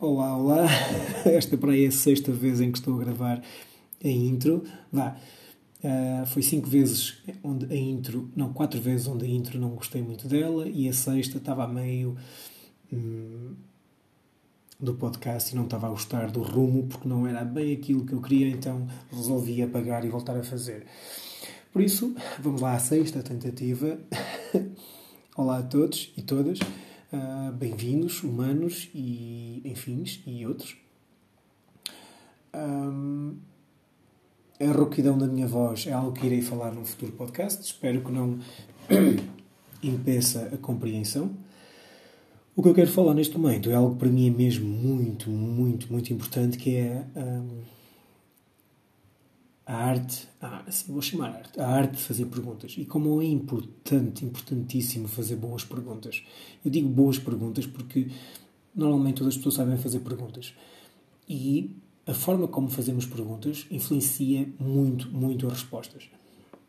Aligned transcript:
Olá, 0.00 0.36
olá. 0.36 0.66
Esta 1.26 1.56
para 1.56 1.72
aí 1.72 1.84
é 1.84 1.88
a 1.88 1.90
sexta 1.90 2.30
vez 2.30 2.60
em 2.60 2.70
que 2.70 2.78
estou 2.78 2.94
a 2.94 2.98
gravar 3.04 3.42
a 4.04 4.08
intro. 4.08 4.62
Vá. 4.92 5.16
Uh, 5.82 6.24
foi 6.26 6.40
cinco 6.40 6.68
vezes 6.68 7.18
onde 7.42 7.66
a 7.66 7.76
intro, 7.76 8.30
não, 8.36 8.52
quatro 8.52 8.80
vezes 8.80 9.08
onde 9.08 9.24
a 9.24 9.28
intro 9.28 9.58
não 9.58 9.70
gostei 9.70 10.00
muito 10.00 10.28
dela 10.28 10.68
e 10.68 10.88
a 10.88 10.92
sexta 10.92 11.38
estava 11.38 11.64
a 11.64 11.66
meio 11.66 12.16
hum, 12.92 13.54
do 14.78 14.94
podcast 14.94 15.52
e 15.52 15.56
não 15.56 15.64
estava 15.64 15.88
a 15.88 15.90
gostar 15.90 16.30
do 16.30 16.42
rumo 16.42 16.86
porque 16.86 17.08
não 17.08 17.26
era 17.26 17.44
bem 17.44 17.72
aquilo 17.72 18.06
que 18.06 18.12
eu 18.12 18.20
queria, 18.20 18.48
então 18.48 18.86
resolvi 19.10 19.60
apagar 19.62 20.04
e 20.04 20.08
voltar 20.08 20.36
a 20.36 20.44
fazer. 20.44 20.86
Por 21.72 21.82
isso, 21.82 22.14
vamos 22.38 22.60
lá 22.60 22.74
à 22.74 22.78
sexta 22.78 23.20
tentativa. 23.20 23.98
Olá 25.36 25.58
a 25.58 25.62
todos 25.64 26.12
e 26.16 26.22
todas. 26.22 26.60
Uh, 27.10 27.50
Bem-vindos, 27.52 28.22
humanos 28.22 28.90
e 28.94 29.62
enfins 29.64 30.22
e 30.26 30.44
outros. 30.44 30.76
Um, 32.54 33.36
a 34.60 34.70
rouquidão 34.72 35.16
da 35.16 35.26
minha 35.26 35.46
voz 35.46 35.86
é 35.86 35.92
algo 35.92 36.12
que 36.12 36.26
irei 36.26 36.42
falar 36.42 36.70
num 36.70 36.84
futuro 36.84 37.12
podcast. 37.12 37.64
Espero 37.64 38.02
que 38.02 38.12
não 38.12 38.38
impeça 39.82 40.50
a 40.52 40.58
compreensão. 40.58 41.30
O 42.54 42.62
que 42.62 42.68
eu 42.68 42.74
quero 42.74 42.90
falar 42.90 43.14
neste 43.14 43.38
momento 43.38 43.70
é 43.70 43.74
algo 43.74 43.94
que 43.94 44.00
para 44.00 44.10
mim 44.10 44.26
é 44.26 44.30
mesmo 44.30 44.68
muito, 44.68 45.30
muito, 45.30 45.90
muito 45.90 46.12
importante, 46.12 46.58
que 46.58 46.76
é 46.76 47.06
um, 47.16 47.62
a 49.68 49.76
arte, 49.76 50.26
ah, 50.40 50.64
assim 50.66 50.90
vou 50.90 51.02
chamar 51.02 51.28
arte, 51.28 51.60
a 51.60 51.68
arte 51.68 51.96
de 51.96 52.02
fazer 52.02 52.24
perguntas. 52.24 52.74
E 52.78 52.86
como 52.86 53.20
é 53.20 53.26
importante, 53.26 54.24
importantíssimo 54.24 55.06
fazer 55.06 55.36
boas 55.36 55.62
perguntas. 55.62 56.24
Eu 56.64 56.70
digo 56.70 56.88
boas 56.88 57.18
perguntas 57.18 57.66
porque 57.66 58.08
normalmente 58.74 59.16
todas 59.16 59.34
as 59.34 59.36
pessoas 59.36 59.56
sabem 59.56 59.76
fazer 59.76 59.98
perguntas. 60.00 60.54
E 61.28 61.70
a 62.06 62.14
forma 62.14 62.48
como 62.48 62.70
fazemos 62.70 63.04
perguntas 63.04 63.66
influencia 63.70 64.48
muito, 64.58 65.10
muito 65.10 65.46
as 65.46 65.52
respostas. 65.52 66.08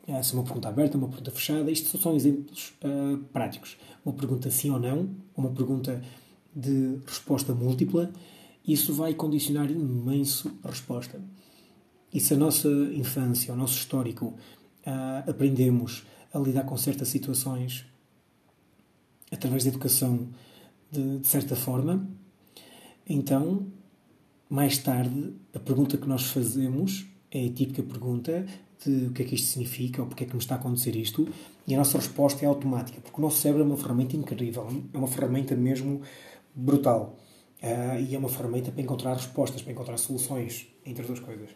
É, 0.06 0.22
se 0.22 0.34
é 0.34 0.38
uma 0.38 0.44
pergunta 0.44 0.68
aberta, 0.68 0.98
uma 0.98 1.08
pergunta 1.08 1.32
fechada, 1.32 1.72
isto 1.72 1.98
são 1.98 2.18
exemplos 2.18 2.74
uh, 2.84 3.18
práticos. 3.32 3.78
Uma 4.04 4.14
pergunta 4.14 4.52
sim 4.52 4.72
ou 4.72 4.80
não, 4.80 5.10
uma 5.38 5.52
pergunta 5.52 6.04
de 6.54 7.00
resposta 7.08 7.54
múltipla, 7.54 8.12
isso 8.68 8.94
vai 8.94 9.14
condicionar 9.14 9.72
imenso 9.72 10.52
a 10.66 10.68
resposta. 10.68 11.22
E 12.14 12.20
se 12.20 12.34
a 12.34 12.38
nossa 12.38 12.68
infância, 12.68 13.54
o 13.54 13.58
nosso 13.58 13.78
histórico, 13.78 14.36
uh, 14.86 15.30
aprendemos 15.30 16.06
a 16.34 16.40
lidar 16.40 16.64
com 16.64 16.78
certas 16.78 17.08
situações 17.08 17.86
através 19.32 19.64
da 19.64 19.70
educação 19.70 20.30
de, 20.92 21.20
de 21.20 21.28
certa 21.28 21.56
forma, 21.56 22.08
então, 23.08 23.68
mais 24.48 24.78
tarde, 24.78 25.34
a 25.54 25.60
pergunta 25.60 25.98
que 25.98 26.08
nós 26.08 26.24
fazemos 26.26 27.08
é 27.32 27.46
a 27.46 27.50
típica 27.52 27.82
pergunta 27.82 28.46
de 28.86 29.08
o 29.08 29.12
que 29.12 29.24
é 29.24 29.26
que 29.26 29.36
isto 29.36 29.48
significa 29.48 30.02
ou 30.02 30.08
porque 30.08 30.24
é 30.24 30.28
que 30.28 30.34
me 30.34 30.40
está 30.40 30.56
a 30.56 30.58
acontecer 30.58 30.96
isto 30.96 31.28
e 31.68 31.74
a 31.74 31.78
nossa 31.78 31.98
resposta 31.98 32.46
é 32.46 32.48
automática, 32.48 33.02
porque 33.02 33.20
o 33.20 33.22
nosso 33.22 33.38
cérebro 33.38 33.64
é 33.64 33.66
uma 33.66 33.78
ferramenta 33.78 34.16
incrível, 34.16 34.68
é 34.94 34.98
uma 34.98 35.08
ferramenta 35.08 35.56
mesmo 35.56 36.02
brutal. 36.56 37.18
Uh, 37.62 38.00
e 38.08 38.16
é 38.16 38.18
uma 38.18 38.30
ferramenta 38.30 38.72
para 38.72 38.82
encontrar 38.82 39.16
respostas, 39.16 39.62
para 39.62 39.74
encontrar 39.74 39.98
soluções, 39.98 40.68
entre 40.86 41.02
outras 41.02 41.20
coisas. 41.20 41.50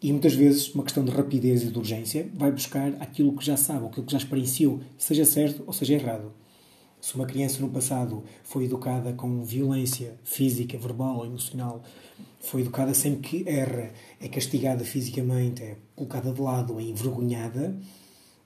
E 0.00 0.12
muitas 0.12 0.34
vezes, 0.34 0.74
uma 0.74 0.84
questão 0.84 1.04
de 1.04 1.10
rapidez 1.10 1.62
e 1.62 1.68
de 1.68 1.78
urgência, 1.78 2.28
vai 2.34 2.52
buscar 2.52 2.88
aquilo 3.00 3.34
que 3.34 3.44
já 3.44 3.56
sabe, 3.56 3.86
aquilo 3.86 4.04
que 4.04 4.12
já 4.12 4.18
experienciou, 4.18 4.80
seja 4.98 5.24
certo 5.24 5.62
ou 5.66 5.72
seja 5.72 5.94
errado. 5.94 6.32
Se 7.00 7.14
uma 7.14 7.24
criança 7.24 7.60
no 7.60 7.68
passado 7.70 8.22
foi 8.42 8.64
educada 8.64 9.12
com 9.12 9.42
violência 9.42 10.18
física, 10.24 10.76
verbal 10.76 11.24
emocional, 11.24 11.82
foi 12.40 12.60
educada 12.60 12.92
sempre 12.94 13.20
que 13.20 13.48
erra, 13.48 13.92
é 14.20 14.28
castigada 14.28 14.84
fisicamente, 14.84 15.62
é 15.62 15.76
colocada 15.94 16.32
de 16.32 16.40
lado, 16.40 16.78
é 16.78 16.82
envergonhada, 16.82 17.76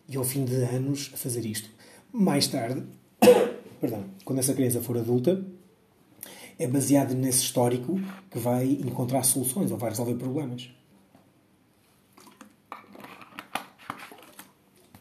e 0.09 0.16
ao 0.16 0.25
fim 0.25 0.44
de 0.44 0.55
anos 0.55 1.10
a 1.12 1.16
fazer 1.16 1.44
isto. 1.44 1.69
Mais 2.12 2.47
tarde, 2.47 2.83
perdão, 3.81 4.05
quando 4.25 4.39
essa 4.39 4.55
criança 4.55 4.81
for 4.81 4.97
adulta, 4.99 5.44
é 6.59 6.66
baseado 6.66 7.15
nesse 7.15 7.43
histórico 7.43 7.99
que 8.31 8.39
vai 8.39 8.66
encontrar 8.66 9.22
soluções 9.22 9.71
ou 9.71 9.78
vai 9.78 9.91
resolver 9.91 10.15
problemas. 10.15 10.71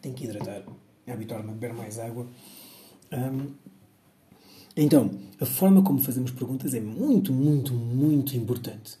Tenho 0.00 0.14
que 0.14 0.24
hidratar, 0.24 0.62
habituar-me 1.06 1.50
a 1.50 1.52
beber 1.52 1.74
mais 1.74 1.98
água. 1.98 2.26
Um, 3.12 3.50
então, 4.76 5.10
a 5.40 5.46
forma 5.46 5.82
como 5.82 5.98
fazemos 5.98 6.30
perguntas 6.30 6.74
é 6.74 6.80
muito, 6.80 7.32
muito, 7.32 7.74
muito 7.74 8.36
importante. 8.36 8.98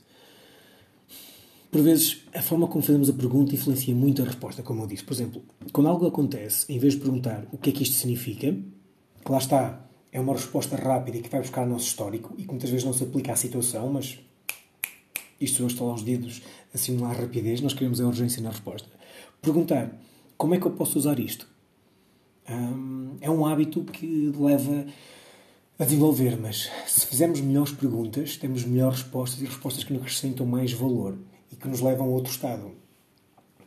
Por 1.70 1.82
vezes, 1.82 2.24
a 2.34 2.42
forma 2.42 2.66
como 2.66 2.82
fazemos 2.82 3.08
a 3.08 3.12
pergunta 3.12 3.54
influencia 3.54 3.94
muito 3.94 4.22
a 4.22 4.24
resposta, 4.24 4.62
como 4.62 4.82
eu 4.82 4.86
disse. 4.88 5.04
Por 5.04 5.12
exemplo, 5.14 5.42
quando 5.72 5.88
algo 5.88 6.06
acontece, 6.06 6.70
em 6.72 6.78
vez 6.78 6.94
de 6.94 7.00
perguntar 7.00 7.46
o 7.52 7.58
que 7.58 7.70
é 7.70 7.72
que 7.72 7.84
isto 7.84 7.94
significa, 7.94 8.52
que 9.24 9.30
lá 9.30 9.38
está, 9.38 9.86
é 10.10 10.20
uma 10.20 10.32
resposta 10.32 10.74
rápida 10.74 11.18
e 11.18 11.22
que 11.22 11.28
vai 11.28 11.40
buscar 11.40 11.64
o 11.64 11.70
nosso 11.70 11.86
histórico 11.86 12.34
e 12.36 12.42
que 12.42 12.48
muitas 12.48 12.70
vezes 12.70 12.84
não 12.84 12.92
se 12.92 13.04
aplica 13.04 13.32
à 13.32 13.36
situação, 13.36 13.92
mas 13.92 14.18
isto 15.40 15.62
eu 15.62 15.68
estou 15.68 15.90
aos 15.90 16.02
dedos 16.02 16.42
a 16.74 16.78
simular 16.78 17.16
rapidez, 17.16 17.60
nós 17.60 17.72
queremos 17.72 18.00
a 18.00 18.06
urgência 18.06 18.42
na 18.42 18.50
resposta. 18.50 18.88
Perguntar 19.40 19.96
como 20.40 20.54
é 20.54 20.58
que 20.58 20.64
eu 20.64 20.70
posso 20.70 20.98
usar 20.98 21.20
isto? 21.20 21.46
Um, 22.48 23.18
é 23.20 23.30
um 23.30 23.44
hábito 23.44 23.84
que 23.84 24.32
leva 24.34 24.86
a 25.78 25.84
desenvolver, 25.84 26.40
mas 26.40 26.70
se 26.86 27.06
fizermos 27.06 27.42
melhores 27.42 27.72
perguntas, 27.72 28.38
temos 28.38 28.64
melhores 28.64 29.02
respostas 29.02 29.42
e 29.42 29.44
respostas 29.44 29.84
que 29.84 29.92
nos 29.92 30.00
acrescentam 30.00 30.46
mais 30.46 30.72
valor 30.72 31.18
e 31.52 31.56
que 31.56 31.68
nos 31.68 31.82
levam 31.82 32.06
a 32.06 32.08
outro 32.08 32.32
estado. 32.32 32.72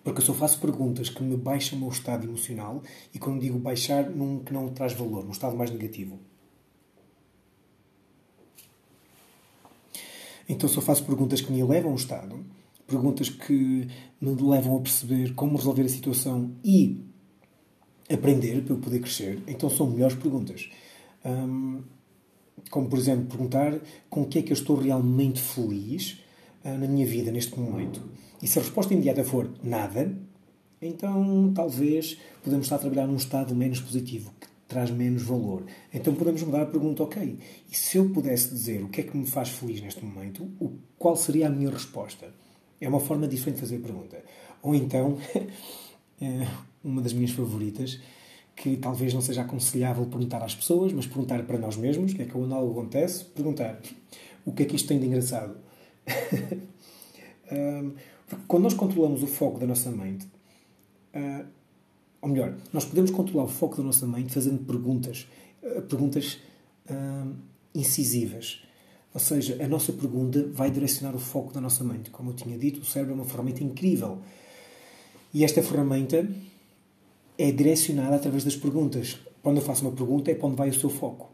Porque 0.04 0.20
eu 0.20 0.26
só 0.26 0.34
faço 0.34 0.60
perguntas 0.60 1.10
que 1.10 1.22
me 1.22 1.38
baixam 1.38 1.78
o 1.78 1.82
meu 1.82 1.92
estado 1.92 2.26
emocional 2.26 2.82
e 3.14 3.20
quando 3.20 3.40
digo 3.40 3.60
baixar, 3.60 4.10
num 4.10 4.40
que 4.40 4.52
não 4.52 4.68
traz 4.70 4.94
valor, 4.94 5.24
num 5.24 5.32
estado 5.32 5.56
mais 5.56 5.70
negativo. 5.70 6.18
Então 10.50 10.68
só 10.68 10.82
faço 10.82 11.06
perguntas 11.06 11.40
que 11.40 11.52
me 11.52 11.60
elevam 11.60 11.94
o 11.94 11.96
estado 11.96 12.44
perguntas 12.94 13.30
que 13.30 13.88
me 14.22 14.36
levam 14.36 14.78
a 14.78 14.82
perceber 14.82 15.34
como 15.34 15.58
resolver 15.58 15.84
a 15.84 15.90
situação 15.90 16.52
e 16.64 17.04
aprender 18.12 18.62
para 18.64 18.74
eu 18.74 18.78
poder 18.78 19.00
crescer, 19.00 19.42
então 19.48 19.70
são 19.70 19.90
melhores 19.90 20.16
perguntas. 20.16 20.70
Um, 21.26 21.82
como, 22.70 22.88
por 22.88 23.00
exemplo, 23.00 23.26
perguntar 23.26 23.80
com 24.10 24.22
o 24.22 24.28
que 24.28 24.40
é 24.40 24.42
que 24.44 24.52
eu 24.52 24.56
estou 24.56 24.78
realmente 24.78 25.42
feliz 25.42 26.24
uh, 26.64 26.78
na 26.78 26.88
minha 26.88 27.06
vida 27.06 27.32
neste 27.32 27.60
momento. 27.60 28.02
E 28.42 28.48
se 28.48 28.60
a 28.60 28.62
resposta 28.62 28.94
imediata 28.94 29.24
for 29.24 29.50
nada, 29.64 30.16
então 30.82 31.52
talvez 31.56 32.18
podemos 32.44 32.66
estar 32.66 32.76
a 32.76 32.80
trabalhar 32.80 33.08
num 33.08 33.16
estado 33.16 33.56
menos 33.56 33.80
positivo, 33.82 34.32
que 34.40 34.48
traz 34.68 34.92
menos 34.92 35.24
valor. 35.24 35.64
Então 35.94 36.14
podemos 36.14 36.44
mudar 36.44 36.62
a 36.62 36.66
pergunta, 36.66 37.04
ok, 37.04 37.40
e 37.72 37.76
se 37.76 37.98
eu 37.98 38.10
pudesse 38.10 38.50
dizer 38.50 38.84
o 38.84 38.90
que 38.90 39.02
é 39.02 39.04
que 39.04 39.18
me 39.18 39.26
faz 39.26 39.50
feliz 39.50 39.82
neste 39.82 40.04
momento, 40.06 40.50
qual 41.00 41.16
seria 41.16 41.48
a 41.48 41.50
minha 41.50 41.70
resposta? 41.70 42.43
É 42.80 42.88
uma 42.88 43.00
forma 43.00 43.28
diferente 43.28 43.56
de 43.56 43.62
fazer 43.62 43.78
a 43.78 43.80
pergunta. 43.80 44.24
Ou 44.62 44.76
então, 44.76 45.18
é 46.22 46.48
uma 46.84 47.02
das 47.02 47.14
minhas 47.14 47.32
favoritas, 47.32 48.00
que 48.56 48.78
talvez 48.78 49.14
não 49.14 49.22
seja 49.22 49.42
aconselhável 49.42 50.06
perguntar 50.06 50.44
às 50.44 50.56
pessoas, 50.56 50.94
mas 50.94 51.08
perguntar 51.08 51.44
para 51.44 51.58
nós 51.58 51.76
mesmos, 51.76 52.12
o 52.12 52.16
que 52.16 52.22
é 52.22 52.26
que 52.26 52.32
quando 52.32 52.54
algo 52.54 52.72
acontece, 52.72 53.26
perguntar 53.26 53.80
o 54.46 54.52
que 54.52 54.64
é 54.64 54.66
que 54.66 54.76
isto 54.76 54.88
tem 54.88 55.00
de 55.00 55.08
engraçado. 55.08 55.56
quando 58.48 58.64
nós 58.64 58.74
controlamos 58.74 59.24
o 59.24 59.28
foco 59.28 59.60
da 59.60 59.66
nossa 59.66 59.90
mente, 59.92 60.26
uh, 61.16 61.46
ou 62.22 62.30
melhor, 62.30 62.56
nós 62.72 62.86
podemos 62.86 63.12
controlar 63.12 63.46
o 63.46 63.48
foco 63.48 63.78
da 63.78 63.84
nossa 63.84 64.06
mente 64.08 64.34
fazendo 64.34 64.64
perguntas, 64.66 65.28
uh, 65.62 65.82
perguntas 65.84 66.40
incisivas. 67.74 68.62
Ou 69.14 69.20
seja, 69.20 69.64
a 69.64 69.68
nossa 69.68 69.94
pergunta 69.94 70.48
vai 70.52 70.72
direcionar 70.72 71.16
o 71.16 71.20
foco 71.20 71.54
da 71.54 71.62
nossa 71.62 71.84
mente. 71.84 72.10
Como 72.10 72.32
eu 72.32 72.34
tinha 72.34 72.58
dito, 72.58 72.82
o 72.82 72.86
cérebro 72.86 73.14
é 73.14 73.16
uma 73.18 73.26
ferramenta 73.26 73.64
incrível. 73.64 74.20
E 75.34 75.44
esta 75.44 75.62
ferramenta 75.62 76.28
é 77.38 77.52
direcionada 77.52 78.16
através 78.16 78.44
das 78.44 78.56
perguntas. 78.56 79.18
Quando 79.42 79.58
eu 79.58 79.64
faço 79.64 79.84
uma 79.84 79.92
pergunta, 79.92 80.32
é 80.32 80.36
para 80.36 80.48
onde 80.48 80.56
vai 80.56 80.70
o 80.70 80.80
seu 80.80 80.90
foco. 80.90 81.32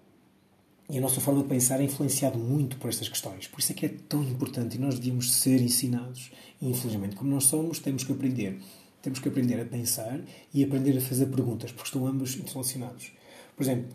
E 0.90 0.98
a 0.98 1.02
nossa 1.02 1.22
forma 1.22 1.44
de 1.44 1.48
pensar 1.48 1.80
é 1.80 1.84
influenciada 1.84 2.38
muito 2.38 2.78
por 2.78 2.90
estas 2.90 3.08
questões. 3.08 3.48
Por 3.48 3.60
isso 3.60 3.72
é 3.72 3.76
que 3.76 3.86
é 3.86 3.90
tão 4.10 4.24
importante 4.24 4.76
e 4.76 4.80
nós 4.80 4.96
devíamos 4.96 5.32
ser 5.32 5.62
ensinados. 5.62 6.32
E, 6.62 6.68
infelizmente, 6.68 7.16
como 7.16 7.30
nós 7.30 7.46
somos, 7.46 7.80
temos 7.80 8.04
que 8.04 8.12
aprender. 8.12 8.60
Temos 9.02 9.20
que 9.20 9.30
aprender 9.30 9.62
a 9.62 9.66
pensar 9.66 10.20
e 10.54 10.64
aprender 10.64 10.98
a 10.98 11.02
fazer 11.02 11.28
perguntas, 11.28 11.72
porque 11.72 11.88
estão 11.88 12.06
ambos 12.08 12.36
interrelacionados. 12.36 13.12
Por 13.56 13.64
exemplo, 13.64 13.88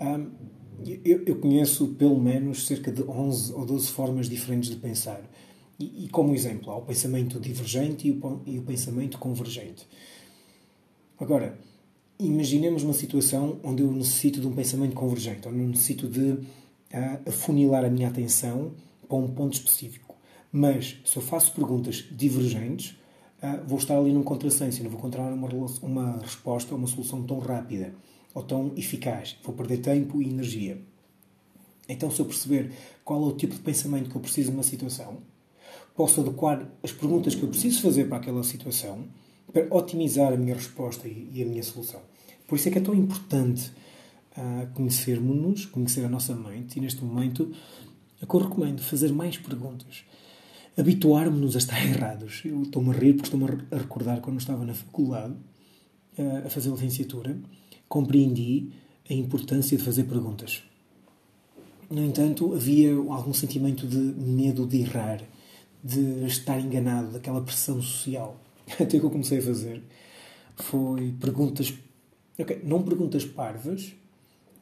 hum, 0.00 0.30
eu, 1.04 1.22
eu, 1.26 1.36
conheço 1.36 1.88
pelo 1.88 2.18
menos 2.18 2.66
cerca 2.66 2.90
de 2.90 3.02
11 3.02 3.52
ou 3.52 3.66
12 3.66 3.88
formas 3.88 4.28
diferentes 4.28 4.70
de 4.70 4.76
pensar. 4.76 5.20
E, 5.78 6.04
e 6.04 6.08
como 6.08 6.34
exemplo, 6.34 6.70
há 6.70 6.76
o 6.76 6.82
pensamento 6.82 7.38
divergente 7.40 8.08
e 8.08 8.12
o, 8.12 8.42
e 8.46 8.58
o 8.58 8.62
pensamento 8.62 9.18
convergente. 9.18 9.86
Agora, 11.18 11.58
imaginemos 12.18 12.82
uma 12.82 12.92
situação 12.92 13.58
onde 13.62 13.82
eu 13.82 13.92
necessito 13.92 14.40
de 14.40 14.46
um 14.46 14.52
pensamento 14.52 14.94
convergente, 14.94 15.48
onde 15.48 15.60
eu 15.60 15.68
necessito 15.68 16.08
de 16.08 16.38
a 16.92 17.20
afunilar 17.28 17.84
a 17.84 17.90
minha 17.90 18.08
atenção 18.08 18.72
para 19.08 19.16
um 19.16 19.28
ponto 19.28 19.54
específico. 19.54 20.14
Mas 20.52 21.00
se 21.04 21.16
eu 21.16 21.22
faço 21.22 21.54
perguntas 21.54 22.04
divergentes, 22.10 22.96
uh, 23.42 23.64
vou 23.66 23.78
estar 23.78 23.96
ali 23.96 24.12
num 24.12 24.22
contrassenso 24.22 24.82
não 24.82 24.90
vou 24.90 24.98
encontrar 24.98 25.32
uma, 25.32 25.48
uma 25.82 26.18
resposta, 26.18 26.74
uma 26.74 26.88
solução 26.88 27.22
tão 27.22 27.38
rápida 27.38 27.94
ou 28.34 28.42
tão 28.42 28.72
eficaz. 28.76 29.36
Vou 29.42 29.54
perder 29.54 29.78
tempo 29.78 30.22
e 30.22 30.28
energia. 30.28 30.80
Então, 31.88 32.10
se 32.10 32.20
eu 32.20 32.26
perceber 32.26 32.70
qual 33.04 33.22
é 33.24 33.26
o 33.26 33.32
tipo 33.32 33.54
de 33.54 33.60
pensamento 33.60 34.08
que 34.08 34.16
eu 34.16 34.20
preciso 34.20 34.52
numa 34.52 34.62
situação, 34.62 35.18
posso 35.96 36.20
adequar 36.20 36.66
as 36.82 36.92
perguntas 36.92 37.34
que 37.34 37.42
eu 37.42 37.48
preciso 37.48 37.82
fazer 37.82 38.08
para 38.08 38.18
aquela 38.18 38.44
situação 38.44 39.08
para 39.52 39.66
otimizar 39.74 40.32
a 40.32 40.36
minha 40.36 40.54
resposta 40.54 41.08
e, 41.08 41.42
a 41.42 41.44
minha 41.44 41.62
solução. 41.62 42.00
Por 42.46 42.56
isso 42.56 42.68
é 42.68 42.70
que 42.70 42.78
é 42.78 42.80
tão 42.80 42.94
importante 42.94 43.72
uh, 44.36 44.72
conhecermos-nos, 44.74 45.66
conhecer 45.66 46.04
a 46.04 46.08
nossa 46.08 46.34
mente 46.34 46.78
e, 46.78 46.80
neste 46.80 47.04
momento, 47.04 47.52
é 48.22 48.26
que 48.26 48.34
eu 48.34 48.40
recomendo 48.40 48.80
fazer 48.80 49.12
mais 49.12 49.36
perguntas. 49.36 50.04
Habituarmos-nos 50.78 51.56
a 51.56 51.58
estar 51.58 51.82
errados. 51.84 52.42
Eu 52.44 52.62
estou-me 52.62 52.90
a 52.90 52.92
rir 52.92 53.14
porque 53.14 53.34
estou-me 53.34 53.46
a 53.70 53.76
recordar 53.76 54.20
quando 54.20 54.38
estava 54.38 54.64
na 54.64 54.74
faculdade 54.74 55.34
uh, 56.18 56.46
a 56.46 56.50
fazer 56.50 56.70
a 56.70 56.74
licenciatura, 56.74 57.36
compreendi 57.90 58.70
a 59.10 59.12
importância 59.12 59.76
de 59.76 59.82
fazer 59.82 60.04
perguntas. 60.04 60.62
No 61.90 62.04
entanto, 62.04 62.54
havia 62.54 62.94
algum 62.94 63.34
sentimento 63.34 63.84
de 63.84 63.96
medo 63.96 64.64
de 64.64 64.82
errar, 64.82 65.20
de 65.82 66.24
estar 66.24 66.60
enganado, 66.60 67.10
daquela 67.10 67.40
pressão 67.40 67.82
social. 67.82 68.40
Até 68.78 69.00
que 69.00 69.04
eu 69.04 69.10
comecei 69.10 69.38
a 69.38 69.42
fazer 69.42 69.82
foi 70.54 71.12
perguntas, 71.18 71.74
okay, 72.38 72.60
não 72.62 72.80
perguntas 72.82 73.24
parvas, 73.24 73.92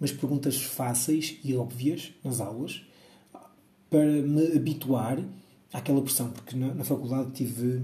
mas 0.00 0.10
perguntas 0.10 0.62
fáceis 0.62 1.38
e 1.44 1.54
óbvias 1.54 2.14
nas 2.25 2.40
aulas, 2.40 2.82
para 3.90 4.06
me 4.06 4.56
habituar 4.56 5.22
àquela 5.70 6.00
pressão, 6.00 6.30
porque 6.30 6.56
na, 6.56 6.72
na 6.72 6.84
faculdade 6.84 7.32
tive 7.32 7.82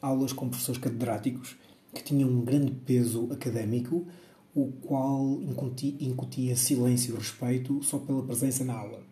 aulas 0.00 0.32
com 0.32 0.48
professores 0.48 0.80
catedráticos 0.80 1.56
que 1.94 2.02
tinham 2.02 2.28
um 2.28 2.40
grande 2.44 2.72
peso 2.72 3.28
académico, 3.30 4.08
o 4.54 4.70
qual 4.82 5.40
incutia, 5.42 6.54
silêncio 6.56 7.14
e 7.14 7.18
respeito 7.18 7.82
só 7.82 7.98
pela 7.98 8.22
presença 8.22 8.64
na 8.64 8.74
aula. 8.74 9.02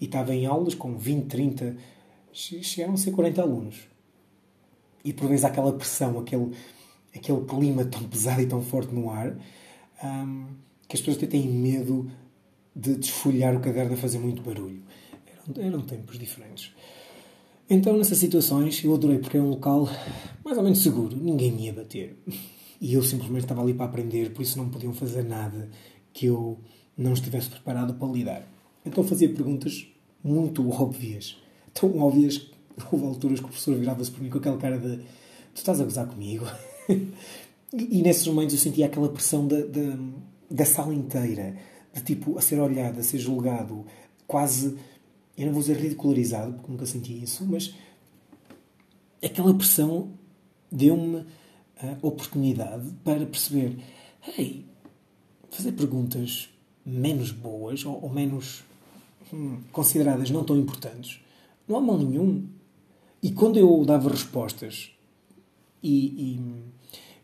E 0.00 0.06
estava 0.06 0.34
em 0.34 0.46
aulas 0.46 0.74
com 0.74 0.96
20, 0.96 1.26
30, 1.26 1.76
chegaram 2.32 2.94
a 2.94 2.96
ser 2.96 3.10
40 3.12 3.42
alunos. 3.42 3.76
E 5.04 5.12
por 5.12 5.28
vezes 5.28 5.44
aquela 5.44 5.72
pressão, 5.72 6.18
aquele, 6.18 6.52
aquele 7.14 7.44
clima 7.44 7.84
tão 7.84 8.02
pesado 8.04 8.42
e 8.42 8.46
tão 8.46 8.62
forte 8.62 8.94
no 8.94 9.10
ar, 9.10 9.36
um, 10.02 10.46
que 10.88 10.96
as 10.96 11.00
pessoas 11.00 11.16
até 11.18 11.26
têm 11.26 11.46
medo 11.46 12.10
de 12.74 12.96
desfolhar 12.96 13.54
o 13.54 13.60
caderno 13.60 13.94
a 13.94 13.96
fazer 13.96 14.18
muito 14.18 14.42
barulho. 14.42 14.82
Eram, 15.26 15.66
eram 15.66 15.80
tempos 15.82 16.18
diferentes. 16.18 16.74
Então, 17.68 17.96
nessas 17.96 18.18
situações, 18.18 18.82
eu 18.84 18.94
adorei 18.94 19.18
porque 19.18 19.36
é 19.36 19.40
um 19.40 19.50
local 19.50 19.88
mais 20.44 20.56
ou 20.56 20.62
menos 20.62 20.82
seguro, 20.82 21.16
ninguém 21.16 21.52
me 21.52 21.66
ia 21.66 21.72
bater. 21.72 22.16
E 22.80 22.94
eu 22.94 23.02
simplesmente 23.02 23.42
estava 23.42 23.62
ali 23.62 23.74
para 23.74 23.86
aprender, 23.86 24.32
por 24.32 24.42
isso 24.42 24.58
não 24.58 24.68
podiam 24.68 24.92
fazer 24.92 25.22
nada 25.22 25.68
que 26.12 26.26
eu 26.26 26.58
não 26.96 27.12
estivesse 27.12 27.48
preparado 27.48 27.94
para 27.94 28.08
lidar. 28.08 28.42
Então 28.84 29.04
fazia 29.04 29.28
perguntas 29.28 29.86
muito 30.22 30.68
óbvias. 30.70 31.36
Tão 31.72 31.98
óbvias 31.98 32.38
que 32.38 32.54
houve 32.90 33.06
alturas 33.06 33.38
que 33.38 33.44
o 33.44 33.48
professor 33.48 33.76
virava-se 33.76 34.10
por 34.10 34.22
mim 34.22 34.30
com 34.30 34.38
aquela 34.38 34.56
cara 34.58 34.78
de 34.78 34.98
tu 35.56 35.58
estás 35.58 35.80
a 35.80 35.84
gozar 35.84 36.06
comigo? 36.06 36.44
e, 36.88 37.98
e, 37.98 38.02
nesses 38.02 38.26
momentos 38.26 38.54
eu 38.54 38.60
sentia 38.60 38.86
aquela 38.86 39.08
pressão 39.08 39.46
da, 39.46 39.56
da, 40.50 40.64
sala 40.64 40.94
inteira, 40.94 41.56
de 41.92 42.02
tipo 42.02 42.38
a 42.38 42.42
ser 42.42 42.60
olhado, 42.60 43.00
a 43.00 43.02
ser 43.02 43.18
julgado, 43.18 43.84
quase, 44.26 44.76
eu 45.36 45.46
não 45.46 45.52
vou 45.52 45.62
dizer 45.62 45.78
ridicularizado, 45.78 46.52
porque 46.52 46.70
nunca 46.70 46.86
senti 46.86 47.22
isso, 47.22 47.44
mas 47.46 47.74
aquela 49.22 49.54
pressão 49.54 50.10
deu-me 50.70 51.24
oportunidade 52.02 52.90
para 53.04 53.26
perceber, 53.26 53.78
hey, 54.36 54.64
fazer 55.50 55.72
perguntas 55.72 56.48
menos 56.84 57.30
boas 57.30 57.84
ou, 57.84 58.02
ou 58.02 58.10
menos 58.10 58.64
hum, 59.32 59.58
consideradas 59.72 60.30
não 60.30 60.44
tão 60.44 60.56
importantes, 60.56 61.20
não 61.66 61.76
há 61.76 61.80
mal 61.80 61.98
nenhum. 61.98 62.46
E 63.22 63.32
quando 63.32 63.58
eu 63.58 63.84
dava 63.84 64.08
respostas 64.08 64.90
e, 65.82 66.38
e, 66.38 66.40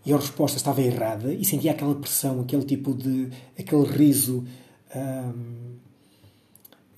e 0.07 0.13
a 0.13 0.17
resposta 0.17 0.57
estava 0.57 0.83
errada 0.83 1.33
e 1.33 1.45
sentia 1.45 1.71
aquela 1.71 1.95
pressão, 1.95 2.41
aquele 2.41 2.65
tipo 2.65 2.95
de. 2.95 3.31
aquele 3.59 3.85
riso. 3.85 4.45
Um, 4.95 5.73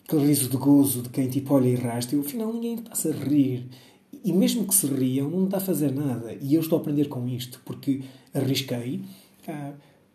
aquele 0.05 0.27
riso 0.27 0.49
de 0.49 0.57
gozo 0.57 1.03
de 1.03 1.09
quem 1.09 1.29
tipo 1.29 1.55
olha 1.55 1.69
e 1.69 1.75
rasta, 1.75 2.15
e 2.15 2.21
afinal 2.21 2.53
ninguém 2.53 2.75
está-se 2.75 3.09
a 3.09 3.13
rir. 3.13 3.67
E 4.23 4.33
mesmo 4.33 4.67
que 4.67 4.75
se 4.75 4.87
riam, 4.87 5.31
não 5.31 5.45
está 5.47 5.57
a 5.57 5.61
fazer 5.61 5.93
nada. 5.93 6.37
E 6.41 6.55
eu 6.55 6.61
estou 6.61 6.79
a 6.79 6.81
aprender 6.81 7.09
com 7.09 7.27
isto, 7.29 7.61
porque 7.65 8.03
arrisquei, 8.33 9.03
uh, 9.49 9.75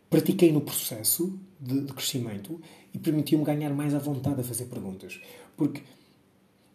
pratiquei 0.09 0.51
no 0.51 0.61
processo 0.61 1.37
de, 1.59 1.81
de 1.81 1.93
crescimento 1.93 2.59
e 2.93 2.99
permitiu-me 2.99 3.43
ganhar 3.43 3.73
mais 3.73 3.93
à 3.93 3.99
vontade 3.99 4.41
a 4.41 4.43
fazer 4.43 4.65
perguntas. 4.65 5.19
Porque 5.57 5.81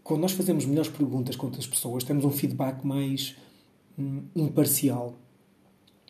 quando 0.02 0.20
nós 0.20 0.32
fazemos 0.32 0.66
melhores 0.66 0.90
perguntas 0.90 1.34
com 1.34 1.46
outras 1.46 1.66
pessoas, 1.66 2.04
temos 2.04 2.24
um 2.24 2.30
feedback 2.30 2.84
mais 2.84 3.36
hum, 3.98 4.24
imparcial. 4.36 5.14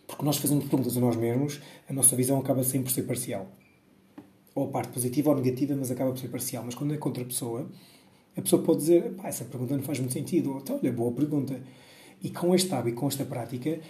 Porque 0.06 0.24
nós 0.24 0.36
fazemos 0.36 0.64
perguntas 0.64 0.96
a 0.96 1.00
nós 1.00 1.16
mesmos, 1.16 1.60
a 1.88 1.92
nossa 1.92 2.14
visão 2.16 2.38
acaba 2.38 2.62
sempre 2.62 2.88
por 2.88 2.92
ser 2.92 3.02
parcial. 3.02 3.46
Ou 4.54 4.66
a 4.66 4.68
parte 4.68 4.92
positiva 4.92 5.30
ou 5.30 5.36
negativa, 5.36 5.74
mas 5.76 5.90
acaba 5.90 6.10
por 6.10 6.18
ser 6.18 6.28
parcial. 6.28 6.64
Mas 6.64 6.74
quando 6.74 6.92
é 6.92 6.96
com 6.96 7.08
outra 7.08 7.24
pessoa, 7.24 7.70
a 8.36 8.42
pessoa 8.42 8.62
pode 8.62 8.80
dizer, 8.80 9.12
pá, 9.12 9.28
essa 9.28 9.44
pergunta 9.44 9.76
não 9.76 9.82
faz 9.82 9.98
muito 10.00 10.12
sentido, 10.12 10.52
ou 10.52 10.58
então, 10.58 10.76
olha, 10.76 10.92
boa 10.92 11.12
pergunta. 11.12 11.60
E 12.22 12.30
com 12.30 12.54
este 12.54 12.72
hábito, 12.74 12.96
com 12.96 13.06
esta 13.06 13.24
prática, 13.24 13.80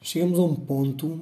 chegamos 0.00 0.38
a 0.38 0.42
um 0.42 0.54
ponto 0.54 1.20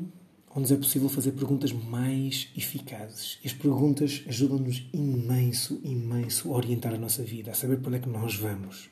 onde 0.55 0.73
é 0.73 0.77
possível 0.77 1.09
fazer 1.09 1.33
perguntas 1.33 1.73
mais 1.73 2.49
eficazes. 2.57 3.39
E 3.45 3.47
as 3.47 3.53
perguntas 3.53 4.25
ajudam-nos 4.27 4.89
imenso, 4.93 5.81
imenso 5.85 6.53
a 6.53 6.57
orientar 6.57 6.95
a 6.95 6.99
nossa 6.99 7.23
vida, 7.23 7.51
a 7.51 7.55
saber 7.55 7.79
para 7.79 7.89
onde 7.89 7.97
é 7.99 8.01
que 8.01 8.09
nós 8.09 8.35
vamos. 8.35 8.91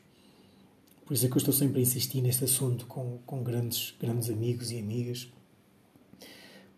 Por 1.04 1.14
isso 1.14 1.24
é 1.24 1.28
que 1.28 1.34
eu 1.34 1.38
estou 1.38 1.54
sempre 1.54 1.78
a 1.78 1.82
insistir 1.82 2.20
neste 2.20 2.44
assunto 2.44 2.86
com, 2.86 3.18
com 3.24 3.42
grandes, 3.42 3.94
grandes 4.00 4.28
amigos 4.28 4.70
e 4.72 4.78
amigas. 4.78 5.28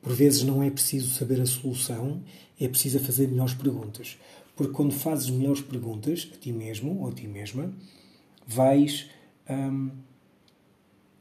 Por 0.00 0.12
vezes 0.12 0.42
não 0.42 0.62
é 0.62 0.70
preciso 0.70 1.12
saber 1.14 1.40
a 1.40 1.46
solução, 1.46 2.22
é 2.60 2.68
preciso 2.68 3.00
fazer 3.00 3.26
melhores 3.28 3.54
perguntas. 3.54 4.18
Porque 4.58 4.72
quando 4.72 4.92
fazes 4.92 5.30
melhores 5.30 5.60
perguntas 5.60 6.28
a 6.34 6.36
ti 6.36 6.50
mesmo 6.50 7.00
ou 7.00 7.10
a 7.10 7.12
ti 7.12 7.28
mesma, 7.28 7.72
vais 8.44 9.08
hum, 9.48 9.92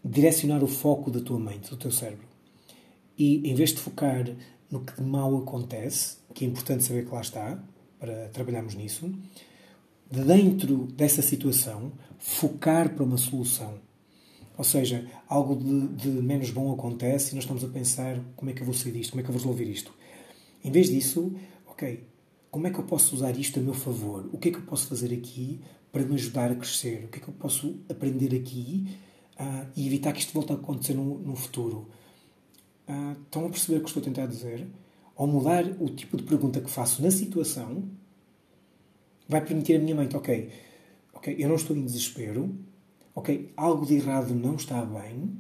direcionar 0.04 0.64
o 0.64 0.68
foco 0.68 1.12
da 1.12 1.20
tua 1.20 1.40
mente, 1.40 1.70
do 1.70 1.78
teu 1.78 1.92
cérebro. 1.92 2.26
E 3.16 3.48
em 3.48 3.54
vez 3.54 3.76
de 3.76 3.80
focar 3.80 4.26
no 4.72 4.84
que 4.84 4.96
de 4.96 5.08
mal 5.08 5.38
acontece, 5.38 6.18
que 6.34 6.46
é 6.46 6.48
importante 6.48 6.84
saber 6.84 7.06
que 7.06 7.14
lá 7.14 7.22
está, 7.22 7.64
para 8.00 8.28
trabalharmos 8.30 8.74
nisso, 8.74 9.08
de 10.10 10.24
dentro 10.24 10.88
dessa 10.94 11.22
situação, 11.22 11.92
focar 12.18 12.96
para 12.96 13.04
uma 13.04 13.18
solução. 13.20 13.76
Ou 14.58 14.64
seja, 14.64 15.08
algo 15.30 15.56
de, 15.56 15.90
de, 15.90 16.10
menos 16.24 16.50
bom 16.50 16.74
acontece 16.74 17.34
e 17.34 17.36
nós 17.36 17.44
estamos 17.44 17.64
a 17.64 17.68
pensar 17.68 18.20
como 18.36 18.50
é 18.50 18.54
que 18.56 18.62
eu 18.62 18.66
vou 18.66 18.74
sair 18.74 18.94
disto, 18.94 19.12
como 19.12 19.22
é 19.22 19.24
que 19.24 19.30
eu 19.30 19.34
vou 19.34 19.44
resolver 19.44 19.72
isto. 19.72 19.94
Em 20.64 20.72
vez 20.72 20.90
disso, 20.90 21.36
ok, 21.68 22.17
como 22.52 22.68
é 22.68 22.70
que 22.70 22.80
eu 22.80 22.84
posso 22.84 23.16
usar 23.16 23.38
isto 23.38 23.60
a 23.60 23.62
meu 23.62 23.74
favor? 23.74 24.30
O 24.32 24.38
que 24.38 24.50
é 24.50 24.52
que 24.52 24.58
eu 24.58 24.64
posso 24.64 24.88
fazer 24.88 25.14
aqui 25.14 25.62
para 25.92 26.04
me 26.04 26.16
ajudar 26.16 26.52
a 26.52 26.56
crescer? 26.56 27.06
O 27.06 27.08
que 27.08 27.20
é 27.20 27.22
que 27.22 27.28
eu 27.28 27.34
posso 27.34 27.80
aprender 27.90 28.36
aqui 28.36 28.88
uh, 29.40 29.68
e 29.76 29.86
evitar 29.86 30.14
que 30.14 30.20
isto 30.20 30.34
volte 30.34 30.52
a 30.54 30.56
acontecer 30.56 30.94
no, 30.94 31.20
no 31.20 31.36
futuro? 31.36 31.88
Uh, 32.88 33.20
estão 33.24 33.46
a 33.46 33.50
perceber 33.50 33.80
o 33.80 33.82
que 33.82 33.88
estou 33.88 34.02
a 34.02 34.06
tentar 34.06 34.26
dizer? 34.26 34.68
Ao 35.16 35.28
mudar 35.28 35.66
o 35.80 35.90
tipo 35.90 36.16
de 36.16 36.24
pergunta 36.24 36.62
que 36.62 36.70
faço 36.70 37.02
na 37.02 37.12
situação, 37.12 37.90
vai 39.28 39.44
permitir 39.44 39.76
a 39.76 39.80
minha 39.80 39.96
mente, 39.96 40.16
ok, 40.16 40.50
ok, 41.14 41.36
eu 41.38 41.50
não 41.50 41.56
estou 41.56 41.76
em 41.76 41.84
desespero, 41.84 42.56
ok, 43.14 43.52
algo 43.58 43.86
de 43.86 43.96
errado 43.96 44.34
não 44.34 44.56
está 44.56 44.86
bem, 44.86 45.38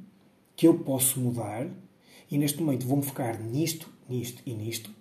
que 0.55 0.67
eu 0.67 0.79
posso 0.79 1.19
mudar, 1.19 1.67
e 2.29 2.37
neste 2.37 2.61
momento 2.61 2.87
vou-me 2.87 3.03
focar 3.03 3.41
nisto, 3.41 3.89
nisto 4.09 4.41
e 4.45 4.53
nisto, 4.53 4.91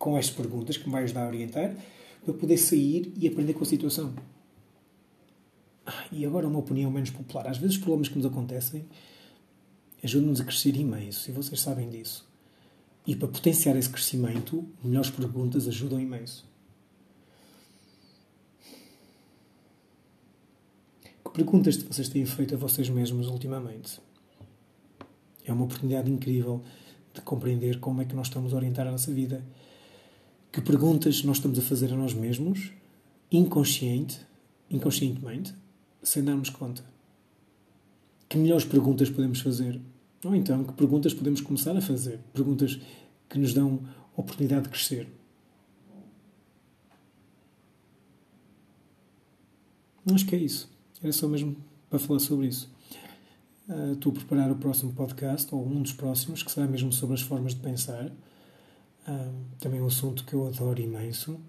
com 0.00 0.16
estas 0.16 0.34
perguntas 0.34 0.78
que 0.78 0.86
me 0.86 0.92
vai 0.92 1.04
ajudar 1.04 1.24
a 1.24 1.28
orientar 1.28 1.76
para 2.24 2.32
poder 2.32 2.56
sair 2.56 3.12
e 3.18 3.28
aprender 3.28 3.52
com 3.52 3.62
a 3.62 3.66
situação. 3.66 4.14
E 6.10 6.24
agora 6.24 6.48
uma 6.48 6.58
opinião 6.58 6.90
menos 6.90 7.10
popular. 7.10 7.46
Às 7.46 7.58
vezes 7.58 7.76
os 7.76 7.82
problemas 7.82 8.08
que 8.08 8.16
nos 8.16 8.24
acontecem 8.24 8.86
ajudam-nos 10.02 10.40
a 10.40 10.44
crescer 10.44 10.74
imenso 10.74 11.30
e 11.30 11.34
vocês 11.34 11.60
sabem 11.60 11.90
disso. 11.90 12.26
E 13.06 13.14
para 13.14 13.28
potenciar 13.28 13.76
esse 13.76 13.90
crescimento, 13.90 14.66
melhores 14.82 15.10
perguntas 15.10 15.68
ajudam 15.68 16.00
imenso. 16.00 16.48
Que 21.22 21.30
perguntas 21.30 21.76
vocês 21.76 22.08
têm 22.08 22.24
feito 22.24 22.54
a 22.54 22.58
vocês 22.58 22.88
mesmos 22.88 23.28
ultimamente? 23.28 24.00
É 25.44 25.52
uma 25.52 25.64
oportunidade 25.64 26.10
incrível 26.10 26.62
de 27.12 27.20
compreender 27.20 27.80
como 27.80 28.00
é 28.00 28.06
que 28.06 28.14
nós 28.14 28.28
estamos 28.28 28.54
a 28.54 28.56
orientar 28.56 28.86
a 28.86 28.90
nossa 28.90 29.12
vida 29.12 29.44
que 30.52 30.60
perguntas 30.60 31.22
nós 31.22 31.36
estamos 31.36 31.58
a 31.58 31.62
fazer 31.62 31.92
a 31.92 31.96
nós 31.96 32.12
mesmos 32.12 32.72
inconsciente, 33.30 34.20
inconscientemente, 34.70 35.54
sem 36.02 36.24
darmos 36.24 36.50
conta. 36.50 36.84
Que 38.28 38.36
melhores 38.36 38.64
perguntas 38.64 39.08
podemos 39.10 39.40
fazer? 39.40 39.80
Ou 40.24 40.34
então, 40.34 40.64
que 40.64 40.72
perguntas 40.72 41.14
podemos 41.14 41.40
começar 41.40 41.76
a 41.76 41.80
fazer? 41.80 42.18
Perguntas 42.32 42.78
que 43.28 43.38
nos 43.38 43.54
dão 43.54 43.80
oportunidade 44.16 44.64
de 44.64 44.68
crescer. 44.70 45.08
Acho 50.12 50.26
que 50.26 50.34
é 50.34 50.38
isso. 50.38 50.68
Era 51.02 51.12
só 51.12 51.28
mesmo 51.28 51.56
para 51.88 51.98
falar 51.98 52.18
sobre 52.18 52.48
isso. 52.48 52.70
Uh, 53.68 53.92
estou 53.92 54.12
a 54.12 54.14
preparar 54.16 54.50
o 54.50 54.56
próximo 54.56 54.92
podcast, 54.92 55.54
ou 55.54 55.64
um 55.64 55.82
dos 55.82 55.92
próximos, 55.92 56.42
que 56.42 56.50
será 56.50 56.66
mesmo 56.66 56.92
sobre 56.92 57.14
as 57.14 57.22
formas 57.22 57.54
de 57.54 57.60
pensar. 57.60 58.10
Também 59.58 59.80
um 59.80 59.86
assunto 59.86 60.24
que 60.24 60.34
eu 60.34 60.46
adoro 60.46 60.80
imenso, 60.80 61.40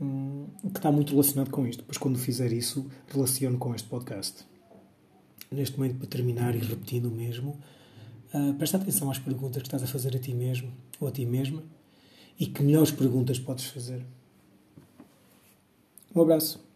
um, 0.00 0.46
que 0.72 0.78
está 0.78 0.92
muito 0.92 1.10
relacionado 1.10 1.50
com 1.50 1.66
isto. 1.66 1.80
Depois, 1.80 1.98
quando 1.98 2.18
fizer 2.18 2.52
isso, 2.52 2.86
relaciono 3.08 3.58
com 3.58 3.74
este 3.74 3.88
podcast. 3.88 4.44
Neste 5.50 5.76
momento, 5.78 5.98
para 5.98 6.06
terminar 6.06 6.54
e 6.54 6.58
repetindo 6.58 7.06
o 7.06 7.10
mesmo, 7.10 7.58
uh, 8.32 8.54
presta 8.54 8.76
atenção 8.76 9.10
às 9.10 9.18
perguntas 9.18 9.62
que 9.62 9.68
estás 9.68 9.82
a 9.82 9.86
fazer 9.86 10.14
a 10.14 10.18
ti 10.18 10.34
mesmo 10.34 10.72
ou 11.00 11.08
a 11.08 11.10
ti 11.10 11.24
mesma 11.24 11.62
e 12.38 12.46
que 12.46 12.62
melhores 12.62 12.90
perguntas 12.90 13.38
podes 13.38 13.64
fazer. 13.64 14.04
Um 16.14 16.22
abraço. 16.22 16.67